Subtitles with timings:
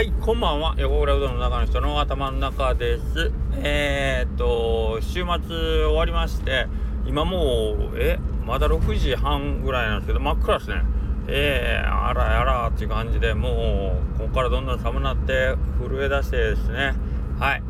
[0.00, 0.74] はい、こんばんは。
[0.78, 3.30] 横倉うどんの中の人の頭の中です。
[3.56, 6.68] えー、っと、週末終わりまして、
[7.04, 10.82] 今もう、え、まだ6時半ぐらいなんですけど、真っ暗ですね。
[11.28, 16.94] えー、あらあらっていう感じで、もう、ここからどんどん寒なって震え出してですね。
[17.38, 17.62] はい。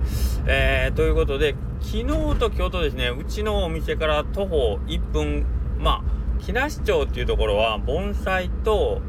[0.46, 2.06] えー、ということで、昨日
[2.38, 5.46] と今日とですね、うちのお店から徒歩1分、
[5.80, 9.02] まあ、木梨町っていうところは、盆栽と、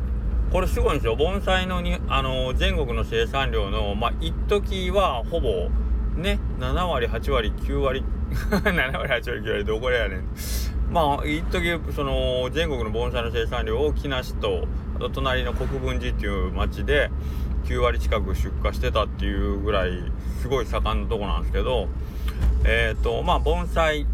[0.51, 1.15] これすごいんですよ。
[1.15, 5.69] 盆栽のに、あの、全国の生産量の、まあ、一時はほぼ、
[6.17, 8.03] ね、7割、8割、9割、
[8.51, 10.23] 7割、8割、9割、どこやねん。
[10.91, 17.09] まあ、一時その、全国の盆栽の生産量を木梨と、あと隣の国分寺っていう町で、
[17.63, 19.91] 9割近く出荷してたっていうぐらい、
[20.41, 21.87] すごい盛んなとこなんですけど、
[22.65, 24.05] えっ、ー、と、まあ、盆栽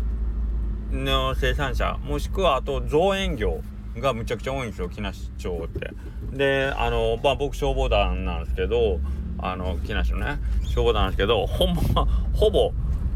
[0.92, 3.64] の生産者、もしくは、あと造園業、
[4.02, 5.92] がむちゃくちゃ多いんですよ木梨町って
[6.34, 8.99] であのまあ僕消防団なんですけど
[9.40, 12.72] あの木梨のね消防団なんですけどほんまほぼ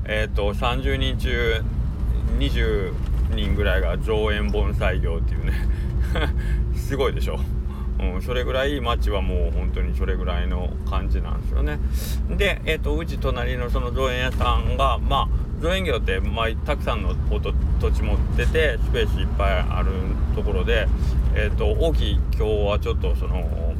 [0.06, 1.62] え、ー、と30人中
[2.40, 2.94] 20
[3.36, 5.54] 人ぐらいが造園盆栽業っていうね
[6.76, 7.40] すごいでしょ
[8.02, 11.78] うん、それぐらい町はもう本当にそれぐらいの感じなんですよね。
[12.36, 19.92] で、え、ー、と、うち隣のその造園屋さんが、まあ、造園業って、まあ、たくさんの土地持っててスペースいっぱいある
[20.36, 20.88] ところで、
[21.34, 23.74] えーと、大きい今日はちょっとその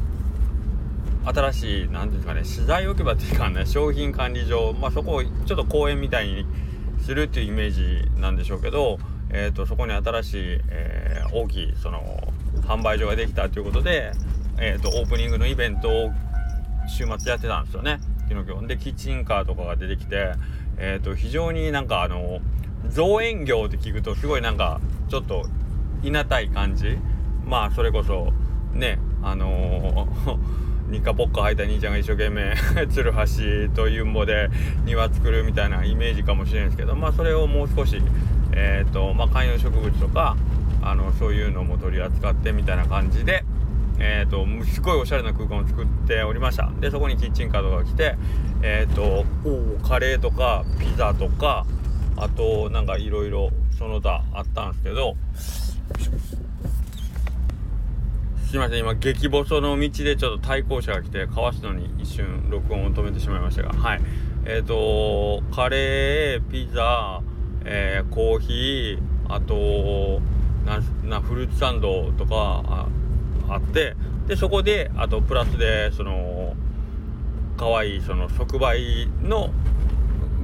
[1.26, 6.46] 新しい何ていうんですかね資材置き場っていうかね商品管理場、まあ、そこをちょっと公園みたいに
[7.04, 9.00] するっていうイメージなんでしょうけど、
[9.30, 12.02] えーと、そこに新しい、えー、大きいその
[12.62, 14.12] 販売所ができたということで、
[14.58, 16.12] えーと、オープニングのイベントを
[16.88, 18.00] 週末やってたんですよね。
[18.30, 18.68] 昨日今日。
[18.68, 20.34] でキッチンカーとかが出てきて
[20.84, 22.40] えーと、非常になんかあの
[22.90, 25.46] 造園業って聞くとすごいなんかちょっと
[26.04, 26.98] いなたい感じ
[27.52, 28.32] まあそれこそ
[28.74, 30.38] ねあのー、
[30.90, 32.56] ニカポッカ履いた兄ちゃんが一生懸命
[32.88, 34.50] ツルハシとユンボで
[34.86, 38.02] 庭作るみたいなイメージかもしれないですけどまあそれをもう少し
[38.54, 40.38] えっ、ー、とまあ観葉植物とか
[40.82, 43.44] あのそういうのも取り扱ってみたいな感じで
[44.04, 46.72] えーと、すごいおしゃれな空間を作っておりました。
[46.80, 48.16] でそこにキッチンカーとか来て
[48.64, 49.26] えっ、ー、と
[49.88, 51.68] カレーとかピザとか
[52.18, 55.16] あとなんかいろいろその他あったんですけど
[58.52, 58.80] すいません。
[58.80, 63.72] 今激細の道でちょっと対向車が来てかわすのに一瞬録音を止めてしまいましたが。
[63.72, 64.02] はい。
[64.44, 67.22] えっ、ー、とカレーピザ、
[67.64, 70.20] えー、コーヒーあと
[71.08, 72.90] なフルーツサンドとか
[73.48, 73.96] あって。
[74.28, 76.54] でそこであとプラスでその
[77.56, 79.52] 可愛いその触媒の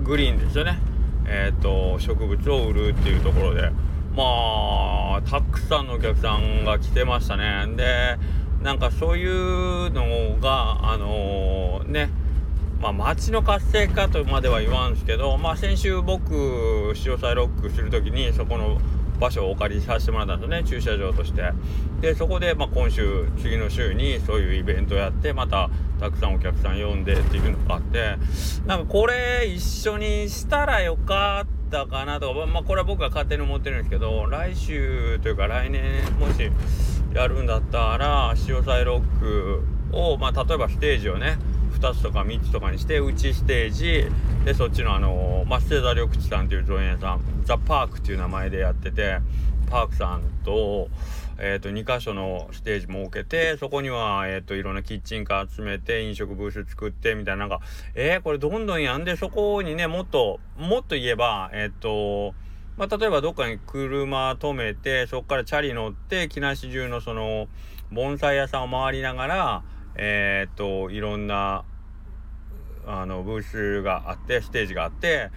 [0.06, 0.80] グリーンですよね。
[1.26, 3.70] えっ、ー、と植物を売るっていうところで。
[4.18, 7.68] まあたくさんのお客さんが来てましたね。
[7.76, 8.18] で
[8.64, 12.10] なんかそういうのがあのー、ね
[12.82, 18.80] まあ、街の活性化とまでは言わんですけど、まあ、先週僕潮騒ロックする時にそこの
[19.20, 20.64] 場所をお借りさせてもらったんですね。
[20.64, 21.52] 駐車場として。
[22.02, 28.18] でそこで、まあ、今週次の週にそういうイベントをやってまたたくさんお客さん呼んでっていうのがあって
[28.68, 36.52] なんかこれ一緒にしたらよかったたかなとかまあこれは僕が勝手に思ってるんですけど来週というか来年もし
[37.14, 41.38] やるんだったら潮騒ロックを、まあ、例えばステージをね
[41.72, 44.08] 2つとか3つとかにして内ステージ
[44.46, 49.20] でそっちのあのマステザ緑地さんっていう造園屋さんザ・パークっていう名前でやってて
[49.70, 50.90] パークさんと,、
[51.38, 62.34] えーと、2箇所のステージ設けてそこには、えーと、いろんなキッチンカー集めて飲食ブース作ってみたいななんかえー、これどんどんやんでそこにねもっともっと言えばえっ、ー、と
[62.78, 67.48] まあ、例えばどっかに車止めてそこからチャリ乗って木梨中のその
[67.92, 69.64] 盆栽屋さんを回りながら
[69.98, 71.64] えー、っといろんな
[72.86, 75.30] あのブースがあってステージがあって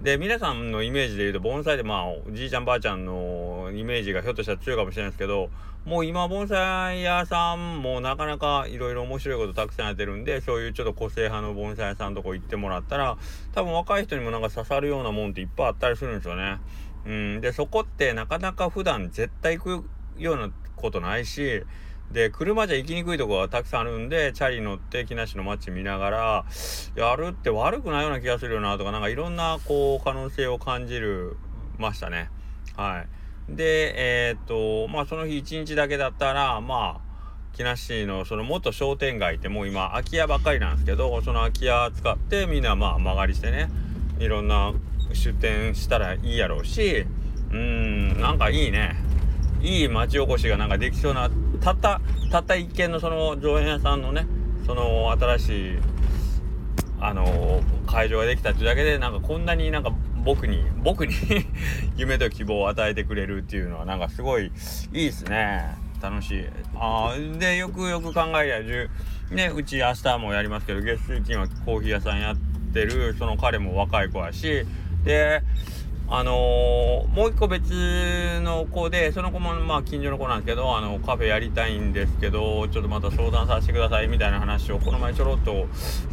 [0.00, 5.50] で皆さんのイメージで言うと盆栽でまあおじいちゃんばあちゃんのイメージがひょっとしたら強いかもしれないですけど
[5.84, 13.16] もう今盆栽屋さんもなかなかいろいろ面白いことたくさんやってるんでそういうちょっと個性派の盆栽屋さんとこ行ってもらったら
[13.52, 16.58] 多分若い人にもなんか刺さるようなもんっていっぱいあったりするんですよね。
[17.04, 19.88] うん、でそこってなかなか普段絶対行く
[20.18, 21.64] ようなことないし
[22.12, 26.44] で、車じゃ行きにくいとこがたくさんあるんで、チャリ乗って木梨の街見ながら、
[26.94, 31.36] やるって悪くないような気がするよなとか、なんかいろんなこう可能性を感じる
[31.78, 32.28] ましたね。
[32.76, 33.04] は
[33.48, 33.56] い。
[33.56, 33.94] で、
[34.28, 37.12] えー、っと、まあその日一日だけだったら、まあ、
[37.54, 43.70] 木梨のその元商店街ってもう今空き家ばっかりなんですけど、その空き家使ってみんなまあ曲がりしてね、
[44.18, 44.72] いろんな
[45.12, 47.06] 出店したらいいやろうし、
[47.50, 48.96] うーん、なんかいいね。
[49.62, 51.30] いい町おこしがなんかできそうな
[51.62, 52.00] たった
[52.30, 54.26] たった一軒のその造園屋さんのね
[54.66, 55.78] その新しい
[57.00, 59.92] あの会場ができたっていうだけでなんかこんなになんか
[60.24, 61.14] 僕に僕に
[61.96, 65.76] 夢と希望を与えてくれるっていうのはなんかすごいいいですね。
[66.00, 66.44] 楽しい。
[66.74, 72.36] あでよくよく考えりゃねうち明日もやりますけど月水金はコーヒー屋さんやっ
[72.72, 74.64] てるその彼も若い子やし
[75.04, 75.42] で
[76.14, 77.72] あのー、もう一個別
[78.42, 85.68] の子でその子もまあ近所の子なんですけどあのカフェやりたいんですけどちょっとまた相談させてくださいみたいな話をこの前ちょろっと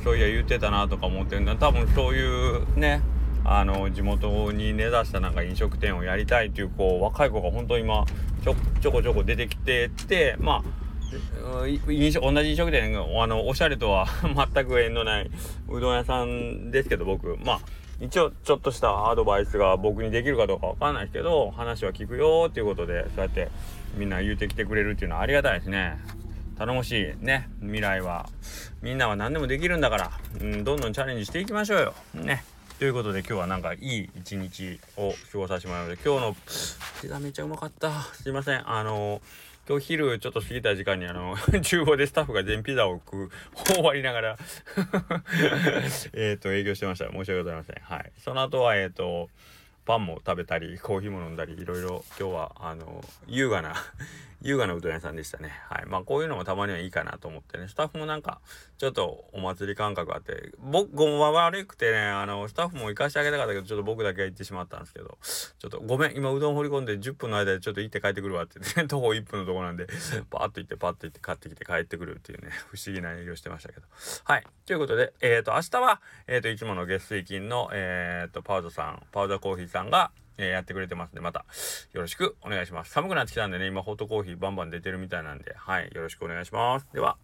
[0.06, 1.57] そういや言ってたなとか思ってるんだ。
[1.57, 3.01] 多分そういうね
[3.44, 8.06] あの地元に根ざしたなんか飲食店をやりたいっていうこう若い子が本当今
[8.42, 10.63] ちょちょこちょこ出てきてってま
[11.54, 14.07] あ飲食同じ飲食店あのおしゃれとは
[14.54, 15.30] 全く縁のない
[15.68, 17.38] うどん屋さんですけど僕。
[17.44, 17.60] まあ
[18.01, 23.50] 一応ちょっとしたアドバイスが僕にできるかどうかわかんないですけど話は聞くよっていうことでそうやって
[23.96, 25.98] みんな言うてきてくれるっていうのはありがたいですね。
[26.57, 27.50] 頼もしいね。
[27.62, 28.28] 未来は
[28.81, 30.12] みんなは何でもできるんだから、
[30.42, 31.94] うん、どんどんチャレンジしていきましょうよ。
[32.13, 32.44] ね。
[32.79, 36.35] ということで今日はなんかいい一日を過ごさせてもらうので今日の
[37.01, 37.91] ピザめっちゃうまかった。
[38.13, 38.71] すいません。
[38.71, 39.21] あの
[39.67, 44.37] 今日昼ちょっと過ぎた時間にあの 厨房でスタッフが全ピザを食う頬張りながら。
[46.15, 47.11] えっと営業してました。
[47.11, 47.75] 申し訳ございません。
[47.83, 48.13] はい。
[48.23, 49.29] その後はえっ、ー、と
[49.85, 53.75] パンも食べたりコーヒーも飲んだりいろいろ今日はあの優雅な
[54.41, 55.51] 優雅なうどん屋さんでしたね。
[55.69, 55.86] はい。
[55.86, 57.68] まあこういうのもたまにはいいかなと思ってね。
[57.68, 58.39] スタッフもなんか
[58.77, 65.18] ちょっとお祭り感覚あって僕は悪くてねあのスタッフも行かしてあげたかったけどちょっと僕だけ行ってしまったんですけど
[65.59, 69.88] ちょっとごめん今うどん掘り込んで10分の間でちょっと行って帰ってくるわってって、ね、 徒歩1分のとこなんで
[70.30, 73.86] パーッと行ってパッと行って買ってきて帰ってくるっていうね不思議な営業してましたけど。
[74.24, 74.44] はい。
[74.65, 81.45] ということでえっ、ー、と明日はえっ、ー、といつもの月水金のえっ、ー、とパウダさんパウダーコーヒーさんがえー、やってくれてますんで、また
[81.94, 82.91] よろしくお願いします。
[82.91, 86.88] 寒くなってきたんでね、今ホットコーヒーバンバン出てるみたいなんで、はい、よろしくお願いします。
[86.94, 87.18] では、